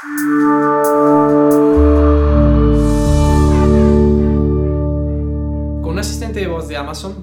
asistente 0.00 1.37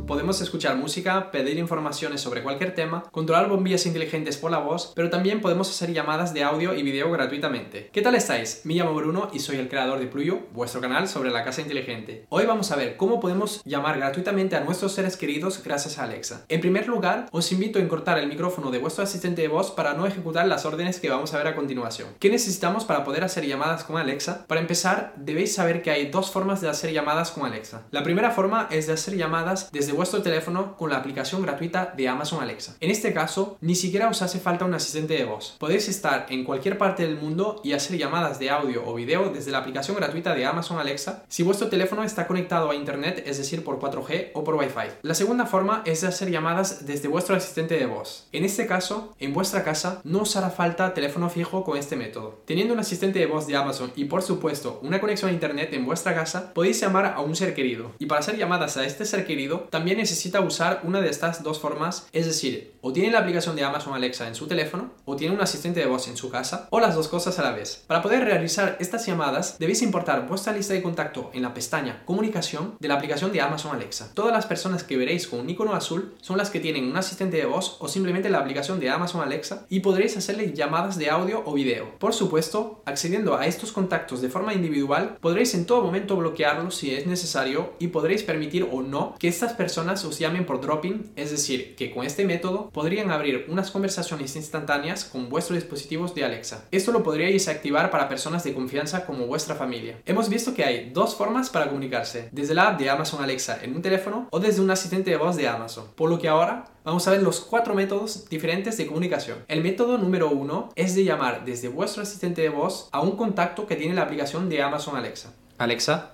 Podemos 0.05 0.41
escuchar 0.41 0.77
música, 0.77 1.31
pedir 1.31 1.57
informaciones 1.57 2.21
sobre 2.21 2.43
cualquier 2.43 2.75
tema, 2.75 3.03
controlar 3.11 3.49
bombillas 3.49 3.87
inteligentes 3.87 4.37
por 4.37 4.51
la 4.51 4.59
voz, 4.59 4.93
pero 4.95 5.09
también 5.09 5.41
podemos 5.41 5.67
hacer 5.71 5.91
llamadas 5.91 6.35
de 6.35 6.43
audio 6.43 6.75
y 6.75 6.83
video 6.83 7.09
gratuitamente. 7.09 7.89
¿Qué 7.91 8.03
tal 8.03 8.13
estáis? 8.13 8.61
Me 8.63 8.75
llamo 8.75 8.93
Bruno 8.93 9.27
y 9.33 9.39
soy 9.39 9.57
el 9.57 9.67
creador 9.67 9.97
de 9.97 10.05
Pluyo, 10.05 10.41
vuestro 10.53 10.81
canal 10.81 11.07
sobre 11.07 11.31
la 11.31 11.43
casa 11.43 11.61
inteligente. 11.61 12.27
Hoy 12.29 12.45
vamos 12.45 12.71
a 12.71 12.75
ver 12.75 12.95
cómo 12.95 13.19
podemos 13.19 13.63
llamar 13.65 13.97
gratuitamente 13.97 14.55
a 14.55 14.59
nuestros 14.59 14.91
seres 14.91 15.17
queridos 15.17 15.63
gracias 15.63 15.97
a 15.97 16.03
Alexa. 16.03 16.45
En 16.47 16.61
primer 16.61 16.87
lugar, 16.87 17.25
os 17.31 17.51
invito 17.51 17.79
a 17.79 17.81
encortar 17.81 18.19
el 18.19 18.27
micrófono 18.27 18.69
de 18.69 18.77
vuestro 18.77 19.03
asistente 19.03 19.41
de 19.41 19.47
voz 19.47 19.71
para 19.71 19.95
no 19.95 20.05
ejecutar 20.05 20.45
las 20.45 20.65
órdenes 20.65 20.99
que 20.99 21.09
vamos 21.09 21.33
a 21.33 21.39
ver 21.39 21.47
a 21.47 21.55
continuación. 21.55 22.09
¿Qué 22.19 22.29
necesitamos 22.29 22.85
para 22.85 23.03
poder 23.03 23.23
hacer 23.23 23.47
llamadas 23.47 23.83
con 23.83 23.97
Alexa? 23.97 24.45
Para 24.45 24.61
empezar, 24.61 25.15
debéis 25.17 25.55
saber 25.55 25.81
que 25.81 25.89
hay 25.89 26.11
dos 26.11 26.29
formas 26.29 26.61
de 26.61 26.69
hacer 26.69 26.93
llamadas 26.93 27.31
con 27.31 27.47
Alexa. 27.47 27.87
La 27.89 28.03
primera 28.03 28.29
forma 28.29 28.67
es 28.69 28.85
de 28.85 28.93
hacer 28.93 29.17
llamadas 29.17 29.54
desde 29.71 29.93
vuestro 29.93 30.21
teléfono 30.21 30.75
con 30.77 30.89
la 30.89 30.97
aplicación 30.97 31.41
gratuita 31.41 31.93
de 31.95 32.07
Amazon 32.07 32.41
Alexa. 32.41 32.75
En 32.79 32.91
este 32.91 33.13
caso, 33.13 33.57
ni 33.61 33.75
siquiera 33.75 34.09
os 34.09 34.21
hace 34.21 34.39
falta 34.39 34.65
un 34.65 34.73
asistente 34.73 35.15
de 35.15 35.25
voz. 35.25 35.55
Podéis 35.59 35.87
estar 35.87 36.25
en 36.29 36.43
cualquier 36.43 36.77
parte 36.77 37.05
del 37.05 37.17
mundo 37.17 37.61
y 37.63 37.73
hacer 37.73 37.97
llamadas 37.97 38.39
de 38.39 38.49
audio 38.49 38.83
o 38.85 38.95
video 38.95 39.29
desde 39.29 39.51
la 39.51 39.59
aplicación 39.59 39.97
gratuita 39.97 40.33
de 40.35 40.45
Amazon 40.45 40.79
Alexa 40.79 41.23
si 41.27 41.43
vuestro 41.43 41.67
teléfono 41.67 42.03
está 42.03 42.27
conectado 42.27 42.69
a 42.69 42.75
Internet, 42.75 43.23
es 43.25 43.37
decir, 43.37 43.63
por 43.63 43.79
4G 43.79 44.31
o 44.33 44.43
por 44.43 44.55
Wi-Fi. 44.55 44.97
La 45.01 45.15
segunda 45.15 45.45
forma 45.45 45.81
es 45.85 46.03
hacer 46.03 46.29
llamadas 46.29 46.85
desde 46.85 47.07
vuestro 47.07 47.35
asistente 47.35 47.77
de 47.77 47.85
voz. 47.85 48.27
En 48.31 48.43
este 48.43 48.67
caso, 48.67 49.13
en 49.19 49.33
vuestra 49.33 49.63
casa 49.63 50.01
no 50.03 50.21
os 50.21 50.35
hará 50.35 50.49
falta 50.49 50.93
teléfono 50.93 51.29
fijo 51.29 51.63
con 51.63 51.77
este 51.77 51.95
método. 51.95 52.41
Teniendo 52.45 52.73
un 52.73 52.79
asistente 52.79 53.19
de 53.19 53.25
voz 53.25 53.47
de 53.47 53.55
Amazon 53.55 53.91
y 53.95 54.05
por 54.05 54.21
supuesto 54.21 54.79
una 54.83 54.99
conexión 54.99 55.29
a 55.29 55.33
Internet 55.33 55.73
en 55.73 55.85
vuestra 55.85 56.15
casa, 56.15 56.53
podéis 56.53 56.79
llamar 56.79 57.05
a 57.05 57.21
un 57.21 57.35
ser 57.35 57.53
querido. 57.53 57.91
Y 57.99 58.05
para 58.05 58.21
hacer 58.21 58.37
llamadas 58.37 58.77
a 58.77 58.85
este 58.85 59.05
ser 59.05 59.25
querido 59.25 59.44
también 59.69 59.97
necesita 59.97 60.41
usar 60.41 60.81
una 60.83 61.01
de 61.01 61.09
estas 61.09 61.43
dos 61.43 61.59
formas, 61.59 62.07
es 62.11 62.25
decir, 62.25 62.73
o 62.81 62.93
tiene 62.93 63.11
la 63.11 63.19
aplicación 63.19 63.55
de 63.55 63.63
Amazon 63.63 63.93
Alexa 63.93 64.27
en 64.27 64.35
su 64.35 64.47
teléfono, 64.47 64.91
o 65.05 65.15
tiene 65.15 65.33
un 65.33 65.41
asistente 65.41 65.79
de 65.79 65.85
voz 65.85 66.07
en 66.07 66.17
su 66.17 66.29
casa, 66.29 66.67
o 66.69 66.79
las 66.79 66.95
dos 66.95 67.07
cosas 67.07 67.39
a 67.39 67.43
la 67.43 67.51
vez. 67.51 67.83
Para 67.87 68.01
poder 68.01 68.23
realizar 68.23 68.77
estas 68.79 69.05
llamadas, 69.05 69.57
debéis 69.59 69.81
importar 69.81 70.27
vuestra 70.27 70.53
lista 70.53 70.73
de 70.73 70.81
contacto 70.81 71.31
en 71.33 71.41
la 71.41 71.53
pestaña 71.53 72.03
Comunicación 72.05 72.75
de 72.79 72.87
la 72.87 72.95
aplicación 72.95 73.31
de 73.31 73.41
Amazon 73.41 73.75
Alexa. 73.75 74.11
Todas 74.13 74.33
las 74.33 74.45
personas 74.45 74.83
que 74.83 74.97
veréis 74.97 75.27
con 75.27 75.39
un 75.39 75.49
icono 75.49 75.73
azul 75.73 76.15
son 76.21 76.37
las 76.37 76.49
que 76.49 76.59
tienen 76.59 76.85
un 76.85 76.97
asistente 76.97 77.37
de 77.37 77.45
voz 77.45 77.77
o 77.79 77.87
simplemente 77.87 78.29
la 78.29 78.39
aplicación 78.39 78.79
de 78.79 78.89
Amazon 78.89 79.21
Alexa 79.21 79.65
y 79.69 79.79
podréis 79.79 80.17
hacerle 80.17 80.53
llamadas 80.53 80.97
de 80.97 81.09
audio 81.09 81.43
o 81.45 81.53
video. 81.53 81.97
Por 81.99 82.13
supuesto, 82.13 82.81
accediendo 82.85 83.37
a 83.37 83.47
estos 83.47 83.71
contactos 83.71 84.21
de 84.21 84.29
forma 84.29 84.53
individual, 84.53 85.17
podréis 85.21 85.53
en 85.55 85.65
todo 85.65 85.81
momento 85.83 86.15
bloquearlos 86.15 86.75
si 86.75 86.93
es 86.93 87.07
necesario 87.07 87.73
y 87.79 87.87
podréis 87.87 88.23
permitir 88.23 88.67
o 88.71 88.81
no 88.81 89.15
que 89.19 89.31
estas 89.35 89.51
personas 89.51 90.05
os 90.05 90.17
llamen 90.17 90.45
por 90.45 90.61
dropping, 90.61 91.11
es 91.17 91.29
decir, 91.29 91.75
que 91.75 91.91
con 91.91 92.05
este 92.05 92.23
método 92.23 92.69
podrían 92.69 93.11
abrir 93.11 93.47
unas 93.49 93.69
conversaciones 93.69 94.33
instantáneas 94.37 95.03
con 95.03 95.27
vuestros 95.27 95.59
dispositivos 95.59 96.15
de 96.15 96.23
Alexa. 96.23 96.63
Esto 96.71 96.93
lo 96.93 97.03
podríais 97.03 97.49
activar 97.49 97.91
para 97.91 98.07
personas 98.07 98.45
de 98.45 98.53
confianza 98.53 99.05
como 99.05 99.27
vuestra 99.27 99.55
familia. 99.55 99.99
Hemos 100.05 100.29
visto 100.29 100.53
que 100.53 100.63
hay 100.63 100.89
dos 100.91 101.15
formas 101.15 101.49
para 101.49 101.67
comunicarse, 101.67 102.29
desde 102.31 102.53
la 102.53 102.69
app 102.69 102.79
de 102.79 102.89
Amazon 102.89 103.21
Alexa 103.21 103.59
en 103.61 103.75
un 103.75 103.81
teléfono 103.81 104.29
o 104.31 104.39
desde 104.39 104.61
un 104.61 104.71
asistente 104.71 105.11
de 105.11 105.17
voz 105.17 105.35
de 105.35 105.49
Amazon, 105.49 105.87
por 105.95 106.09
lo 106.09 106.17
que 106.17 106.29
ahora 106.29 106.71
vamos 106.85 107.05
a 107.05 107.11
ver 107.11 107.21
los 107.21 107.41
cuatro 107.41 107.75
métodos 107.75 108.29
diferentes 108.29 108.77
de 108.77 108.87
comunicación. 108.87 109.39
El 109.49 109.61
método 109.61 109.97
número 109.97 110.29
uno 110.29 110.69
es 110.77 110.95
de 110.95 111.03
llamar 111.03 111.43
desde 111.43 111.67
vuestro 111.67 112.03
asistente 112.03 112.41
de 112.41 112.49
voz 112.49 112.87
a 112.93 113.01
un 113.01 113.17
contacto 113.17 113.67
que 113.67 113.75
tiene 113.75 113.95
la 113.95 114.03
aplicación 114.03 114.47
de 114.47 114.61
Amazon 114.61 114.95
Alexa. 114.95 115.33
Alexa, 115.57 116.13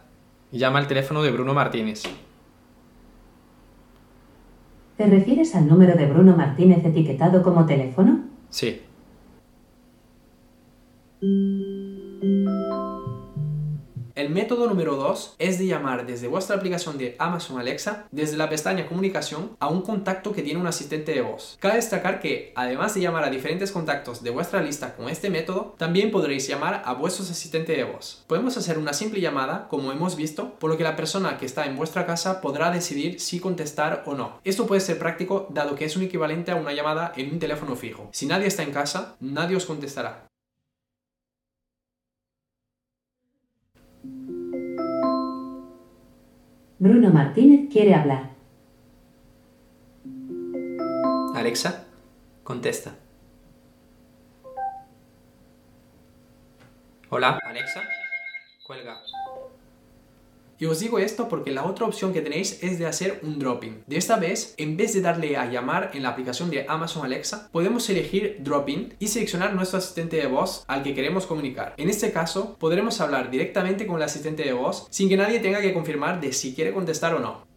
llama 0.52 0.80
al 0.80 0.88
teléfono 0.88 1.22
de 1.22 1.30
Bruno 1.30 1.54
Martínez. 1.54 2.02
¿Te 5.01 5.07
refieres 5.07 5.56
al 5.56 5.67
número 5.67 5.95
de 5.97 6.06
Bruno 6.06 6.38
Martínez 6.38 6.85
etiquetado 6.85 7.41
como 7.41 7.66
teléfono? 7.66 8.19
Sí. 8.51 8.81
El 14.22 14.30
método 14.30 14.68
número 14.68 14.98
2 14.98 15.38
es 15.40 15.58
de 15.58 15.66
llamar 15.66 16.06
desde 16.06 16.28
vuestra 16.28 16.56
aplicación 16.56 17.00
de 17.00 17.16
Amazon 17.18 17.59
Alexa, 17.59 18.06
desde 18.12 18.38
la 18.38 18.50
pestaña 18.50 18.86
Comunicación, 18.86 19.58
a 19.59 19.68
un 19.68 19.82
contacto 19.82 20.32
que 20.32 20.44
tiene 20.44 20.59
un 20.59 20.68
asistente 20.68 21.12
de 21.12 21.22
voz. 21.22 21.58
Cabe 21.59 21.78
destacar 21.78 22.20
que, 22.20 22.54
además 22.56 22.94
de 22.94 23.02
llamar 23.02 23.24
a 23.24 23.31
diferentes 23.31 23.72
contactos 23.72 24.22
de 24.22 24.30
vuestra 24.30 24.62
lista 24.62 24.96
con 24.96 25.10
este 25.10 25.31
método, 25.31 25.74
también 25.80 26.12
podréis 26.12 26.48
llamar 26.48 26.84
a 26.86 26.94
vuestros 26.94 27.31
asistentes 27.31 27.76
de 27.76 27.84
voz. 27.84 28.24
Podemos 28.28 28.56
hacer 28.58 28.78
una 28.78 28.94
simple 28.94 29.22
llamada, 29.22 29.68
como 29.70 29.92
hemos 29.92 30.16
visto, 30.16 30.54
por 30.60 30.70
lo 30.70 30.78
que 30.78 30.84
la 30.84 30.96
persona 30.96 31.40
que 31.40 31.48
está 31.48 31.66
en 31.66 31.76
vuestra 31.76 32.06
casa 32.06 32.42
podrá 32.42 32.70
decidir 32.70 33.20
si 33.20 33.40
contestar 33.40 34.04
o 34.06 34.14
no. 34.14 34.40
Esto 34.44 34.68
puede 34.68 34.81
ser 34.81 35.00
práctico 35.00 35.48
dado 35.50 35.74
que 35.74 35.86
es 35.86 35.98
un 35.98 36.04
equivalente 36.04 36.52
a 36.52 36.58
una 36.58 36.74
llamada 36.74 37.12
en 37.16 37.34
un 37.34 37.40
teléfono 37.40 37.76
fijo. 37.76 38.08
Si 38.12 38.28
nadie 38.28 38.46
está 38.46 38.62
en 38.62 38.72
casa, 38.72 39.16
nadie 39.20 39.56
os 39.56 39.66
contestará. 39.66 40.31
Bruno 46.81 47.12
Martínez 47.12 47.72
quiere 47.72 47.94
hablar. 47.94 48.31
Alexa, 51.36 51.86
contesta. 52.44 52.96
Hola, 57.12 57.38
Alexa, 57.44 57.84
cuelga. 58.66 58.97
Y 60.62 60.68
os 60.68 60.80
digo 60.80 61.00
esto 61.00 61.28
porque 61.28 61.50
la 61.50 61.66
otra 61.66 61.88
opción 61.88 62.14
que 62.14 62.22
tenéis 62.22 62.60
es 62.62 62.78
de 62.78 62.86
hacer 62.86 63.20
un 63.24 63.40
dropping. 63.40 63.84
De 63.88 63.98
esta 63.98 64.18
vez, 64.18 64.54
en 64.58 64.78
vez 64.78 64.94
de 64.94 65.02
darle 65.02 65.36
a 65.36 65.50
llamar 65.50 65.90
en 65.96 66.04
la 66.04 66.10
aplicación 66.10 66.52
de 66.52 66.68
Amazon 66.70 67.04
Alexa, 67.04 67.50
podemos 67.52 67.90
elegir 67.90 68.38
dropping 68.42 68.94
y 69.00 69.08
seleccionar 69.08 69.56
nuestro 69.56 69.80
asistente 69.80 70.18
de 70.18 70.28
voz 70.28 70.64
al 70.68 70.84
que 70.84 70.94
queremos 70.94 71.26
comunicar. 71.26 71.74
En 71.78 71.90
este 71.90 72.12
caso, 72.12 72.58
podremos 72.60 73.02
hablar 73.02 73.32
directamente 73.32 73.88
con 73.88 73.96
el 73.96 74.04
asistente 74.04 74.44
de 74.44 74.54
voz 74.54 74.86
sin 74.92 75.10
que 75.10 75.18
nadie 75.18 75.40
tenga 75.40 75.62
que 75.62 75.74
confirmar 75.74 76.22
de 76.22 76.32
si 76.32 76.54
quiere 76.54 76.74
contestar 76.74 77.16
o 77.16 77.20
no. 77.20 77.50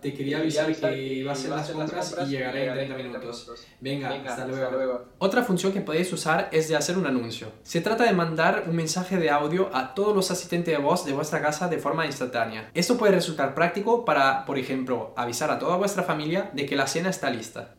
Te 0.00 0.14
quería 0.14 0.38
avisar 0.38 0.74
que 0.74 1.14
iba 1.14 1.30
a 1.30 1.34
hacer 1.34 1.50
las 1.50 1.70
compras 1.70 2.16
y 2.26 2.30
llegaré 2.30 2.66
en 2.66 2.74
30 2.74 2.96
minutos. 2.96 3.50
Venga, 3.80 4.10
hasta 4.10 4.46
luego. 4.46 5.06
Otra 5.18 5.42
función 5.42 5.72
que 5.72 5.80
podéis 5.80 6.12
usar 6.12 6.48
es 6.52 6.68
de 6.68 6.76
hacer 6.76 6.96
un 6.98 7.06
anuncio. 7.06 7.52
Se 7.62 7.80
trata 7.80 8.04
de 8.04 8.12
mandar 8.12 8.64
un 8.66 8.76
mensaje 8.76 9.16
de 9.16 9.30
audio 9.30 9.70
a 9.74 9.94
todos 9.94 10.14
los 10.14 10.30
asistentes 10.30 10.76
de 10.76 10.82
voz 10.82 11.04
de 11.04 11.12
vuestra 11.12 11.40
casa 11.40 11.68
de 11.68 11.78
forma 11.78 12.06
instantánea. 12.06 12.70
Esto 12.74 12.96
puede 12.96 13.12
resultar 13.12 13.54
práctico 13.54 14.04
para, 14.04 14.44
por 14.44 14.58
ejemplo, 14.58 15.12
avisar 15.16 15.50
a 15.50 15.58
toda 15.58 15.76
vuestra 15.76 16.02
familia 16.02 16.50
de 16.52 16.66
que 16.66 16.76
la 16.76 16.86
cena 16.86 17.10
está 17.10 17.30
lista. 17.30 17.74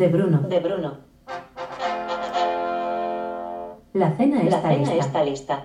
De 0.00 0.08
Bruno. 0.08 0.38
De 0.48 0.60
Bruno. 0.60 0.96
La 3.92 4.16
cena 4.16 4.42
La 4.44 4.56
está 4.56 4.62
cena 4.62 4.78
lista. 4.78 4.96
está 4.96 5.22
lista. 5.24 5.64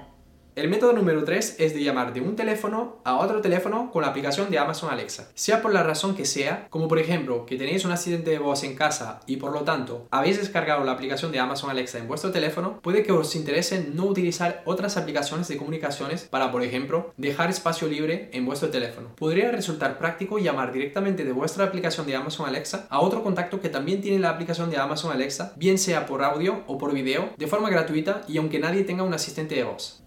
El 0.55 0.69
método 0.69 0.93
número 0.93 1.25
3 1.25 1.57
es 1.59 1.73
de 1.73 1.83
llamar 1.83 2.13
de 2.13 2.21
un 2.21 2.37
teléfono 2.37 3.01
a 3.03 3.17
otro 3.17 3.41
teléfono 3.41 3.91
con 3.91 4.03
la 4.03 4.07
aplicación 4.07 4.49
de 4.49 4.57
Amazon 4.57 4.89
Alexa. 4.89 5.29
Sea 5.33 5.61
por 5.61 5.73
la 5.73 5.83
razón 5.83 6.15
que 6.15 6.23
sea, 6.23 6.67
como 6.69 6.87
por 6.87 6.97
ejemplo 6.97 7.45
que 7.45 7.57
tenéis 7.57 7.83
un 7.83 7.91
asistente 7.91 8.29
de 8.29 8.39
voz 8.39 8.63
en 8.63 8.73
casa 8.73 9.19
y 9.25 9.35
por 9.35 9.51
lo 9.51 9.63
tanto 9.63 10.07
habéis 10.11 10.37
descargado 10.37 10.85
la 10.85 10.93
aplicación 10.93 11.33
de 11.33 11.39
Amazon 11.39 11.71
Alexa 11.71 11.97
en 11.97 12.07
vuestro 12.07 12.31
teléfono, 12.31 12.79
puede 12.81 13.03
que 13.03 13.11
os 13.11 13.35
interese 13.35 13.85
no 13.93 14.05
utilizar 14.05 14.61
otras 14.63 14.95
aplicaciones 14.95 15.49
de 15.49 15.57
comunicaciones 15.57 16.23
para, 16.23 16.53
por 16.53 16.63
ejemplo, 16.63 17.13
dejar 17.17 17.49
espacio 17.49 17.89
libre 17.89 18.29
en 18.31 18.45
vuestro 18.45 18.69
teléfono. 18.69 19.13
Podría 19.17 19.51
resultar 19.51 19.97
práctico 19.97 20.39
llamar 20.39 20.71
directamente 20.71 21.25
de 21.25 21.33
vuestra 21.33 21.65
aplicación 21.65 22.07
de 22.07 22.15
Amazon 22.15 22.47
Alexa 22.47 22.87
a 22.89 23.01
otro 23.01 23.23
contacto 23.23 23.59
que 23.59 23.67
también 23.67 23.99
tiene 23.99 24.19
la 24.19 24.29
aplicación 24.29 24.69
de 24.69 24.77
Amazon 24.77 25.11
Alexa, 25.11 25.51
bien 25.57 25.77
sea 25.77 26.05
por 26.05 26.23
audio 26.23 26.63
o 26.67 26.77
por 26.77 26.93
video, 26.93 27.31
de 27.35 27.47
forma 27.47 27.69
gratuita 27.69 28.21
y 28.29 28.37
aunque 28.37 28.59
nadie 28.59 28.85
tenga 28.85 29.03
un 29.03 29.13
asistente 29.13 29.55
de 29.55 29.65
voz. 29.65 30.04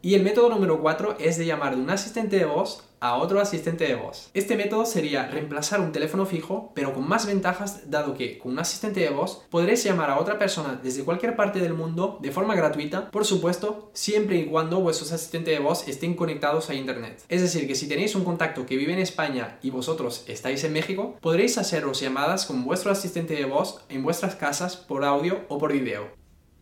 Y 0.00 0.14
el 0.14 0.22
método 0.22 0.48
número 0.48 0.80
4 0.80 1.16
es 1.18 1.38
de 1.38 1.46
llamar 1.46 1.74
de 1.74 1.82
un 1.82 1.90
asistente 1.90 2.36
de 2.38 2.44
voz 2.44 2.84
a 3.00 3.16
otro 3.16 3.40
asistente 3.40 3.84
de 3.84 3.96
voz. 3.96 4.30
Este 4.32 4.56
método 4.56 4.86
sería 4.86 5.26
reemplazar 5.26 5.80
un 5.80 5.90
teléfono 5.90 6.24
fijo, 6.24 6.70
pero 6.74 6.94
con 6.94 7.08
más 7.08 7.26
ventajas, 7.26 7.90
dado 7.90 8.14
que 8.14 8.38
con 8.38 8.52
un 8.52 8.60
asistente 8.60 9.00
de 9.00 9.10
voz 9.10 9.42
podréis 9.50 9.82
llamar 9.82 10.10
a 10.10 10.20
otra 10.20 10.38
persona 10.38 10.78
desde 10.80 11.02
cualquier 11.02 11.34
parte 11.34 11.58
del 11.58 11.74
mundo 11.74 12.18
de 12.22 12.30
forma 12.30 12.54
gratuita, 12.54 13.10
por 13.10 13.24
supuesto, 13.24 13.90
siempre 13.92 14.36
y 14.36 14.46
cuando 14.46 14.80
vuestros 14.80 15.10
asistentes 15.10 15.58
de 15.58 15.64
voz 15.64 15.88
estén 15.88 16.14
conectados 16.14 16.70
a 16.70 16.74
Internet. 16.74 17.24
Es 17.28 17.42
decir, 17.42 17.66
que 17.66 17.74
si 17.74 17.88
tenéis 17.88 18.14
un 18.14 18.24
contacto 18.24 18.66
que 18.66 18.76
vive 18.76 18.92
en 18.92 19.00
España 19.00 19.58
y 19.62 19.70
vosotros 19.70 20.24
estáis 20.28 20.62
en 20.62 20.74
México, 20.74 21.16
podréis 21.20 21.58
haceros 21.58 22.00
llamadas 22.00 22.46
con 22.46 22.64
vuestro 22.64 22.92
asistente 22.92 23.34
de 23.34 23.46
voz 23.46 23.84
en 23.88 24.04
vuestras 24.04 24.36
casas 24.36 24.76
por 24.76 25.04
audio 25.04 25.40
o 25.48 25.58
por 25.58 25.72
video. 25.72 26.12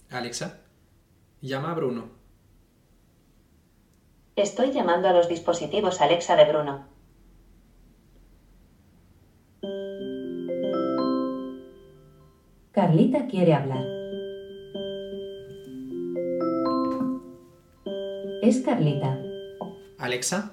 Alexa, 0.08 0.60
llama 1.42 1.72
a 1.72 1.74
Bruno. 1.74 2.15
Estoy 4.36 4.70
llamando 4.70 5.08
a 5.08 5.14
los 5.14 5.30
dispositivos 5.30 6.02
Alexa 6.02 6.36
de 6.36 6.44
Bruno. 6.44 6.84
Carlita 12.70 13.26
quiere 13.28 13.54
hablar. 13.54 13.82
Es 18.42 18.60
Carlita. 18.60 19.18
Alexa, 19.98 20.50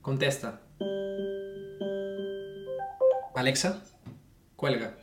contesta. 0.00 0.62
Alexa, 3.34 3.82
cuelga. 4.56 4.99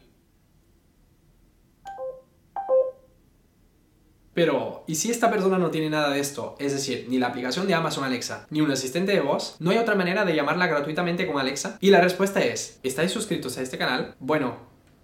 Pero, 4.38 4.84
¿y 4.86 4.94
si 4.94 5.10
esta 5.10 5.32
persona 5.32 5.58
no 5.58 5.72
tiene 5.72 5.90
nada 5.90 6.12
de 6.12 6.20
esto? 6.20 6.56
Es 6.60 6.72
decir, 6.72 7.08
ni 7.10 7.18
la 7.18 7.26
aplicación 7.26 7.66
de 7.66 7.74
Amazon 7.74 8.04
Alexa, 8.04 8.46
ni 8.52 8.62
un 8.62 8.70
asistente 8.70 9.12
de 9.12 9.20
voz, 9.20 9.56
¿no 9.58 9.72
hay 9.72 9.80
otra 9.80 9.96
manera 9.96 10.26
de 10.26 10.36
llamarla 10.36 10.68
gratuitamente 10.68 11.26
con 11.26 11.40
Alexa? 11.40 11.80
Y 11.82 11.90
la 11.90 12.02
respuesta 12.02 12.40
es, 12.42 12.80
¿estáis 12.84 13.10
suscritos 13.12 13.58
a 13.58 13.64
este 13.64 13.80
canal? 13.80 14.14
Bueno, 14.20 14.58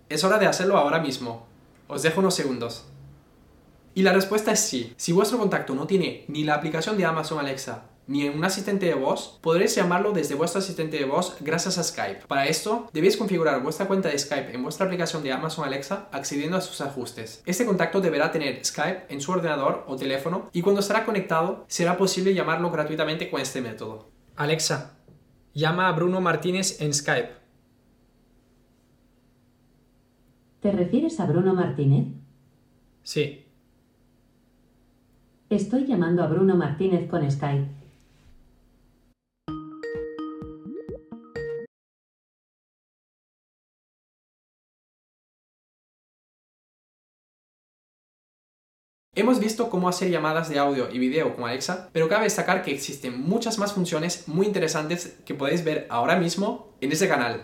es 0.08 0.24
hora 0.24 0.38
de 0.38 0.46
hacerlo 0.46 0.78
ahora 0.78 1.00
mismo. 1.00 1.48
Os 1.88 2.04
dejo 2.04 2.20
unos 2.20 2.36
segundos. 2.36 2.86
Y 3.96 4.04
la 4.04 4.14
respuesta 4.14 4.52
es 4.52 4.60
sí. 4.60 4.94
Si 4.98 5.14
vuestro 5.14 5.40
contacto 5.40 5.74
no 5.74 5.88
tiene 5.88 6.26
ni 6.28 6.44
la 6.44 6.54
aplicación 6.54 6.96
de 6.96 7.06
Amazon 7.06 7.40
Alexa, 7.40 7.86
ni 8.08 8.26
en 8.26 8.38
un 8.38 8.44
asistente 8.44 8.86
de 8.86 8.94
voz, 8.94 9.40
podréis 9.42 9.76
llamarlo 9.76 10.12
desde 10.12 10.36
vuestro 10.36 10.60
asistente 10.60 10.98
de 10.98 11.06
voz 11.06 11.38
gracias 11.40 11.78
a 11.78 11.84
Skype. 11.84 12.28
Para 12.28 12.48
esto, 12.48 12.88
debéis 12.94 13.18
configurar 13.18 13.62
vuestra 13.64 13.88
cuenta 13.88 14.10
de 14.10 14.20
Skype 14.20 14.54
en 14.54 14.64
vuestra 14.64 14.86
aplicación 14.86 15.24
de 15.24 15.32
Amazon 15.32 15.66
Alexa 15.66 16.10
accediendo 16.12 16.58
a 16.58 16.62
sus 16.62 16.82
ajustes. 16.82 17.42
Este 17.46 17.66
contacto 17.66 18.02
deberá 18.02 18.32
tener 18.32 18.64
Skype 18.66 19.06
en 19.10 19.22
su 19.22 19.32
ordenador 19.32 19.86
o 19.88 19.96
teléfono 19.96 20.50
y 20.52 20.62
cuando 20.62 20.82
estará 20.82 21.06
conectado 21.06 21.66
será 21.68 21.98
posible 21.98 22.34
llamarlo 22.34 22.72
gratuitamente 22.72 23.30
con 23.30 23.42
este 23.42 23.62
método. 23.62 24.10
Alexa, 24.36 24.98
llama 25.54 25.88
a 25.88 25.92
Bruno 25.92 26.22
Martínez 26.22 26.82
en 26.82 26.94
Skype. 26.94 27.44
¿Te 30.62 30.72
refieres 30.72 31.20
a 31.20 31.26
Bruno 31.26 31.54
Martínez? 31.54 32.08
Sí. 33.04 33.46
Estoy 35.50 35.86
llamando 35.86 36.24
a 36.24 36.28
Bruno 36.28 36.56
Martínez 36.56 37.10
con 37.10 37.30
Skype. 37.30 37.83
Hemos 49.16 49.40
visto 49.40 49.70
cómo 49.70 49.90
hacer 49.90 50.10
llamadas 50.10 50.50
de 50.50 50.58
audio 50.58 50.90
y 50.92 50.98
video 50.98 51.36
con 51.36 51.46
Alexa, 51.46 51.88
pero 51.92 52.10
cabe 52.10 52.24
destacar 52.24 52.64
que 52.64 52.74
existen 52.74 53.22
muchas 53.22 53.60
más 53.60 53.74
funciones 53.74 54.28
muy 54.28 54.48
interesantes 54.48 55.18
que 55.24 55.36
podéis 55.36 55.64
ver 55.64 55.86
ahora 55.92 56.16
mismo 56.16 56.74
en 56.82 56.92
este 56.92 57.08
canal. 57.08 57.42